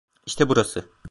İşte 0.25 0.49
burası. 0.49 0.89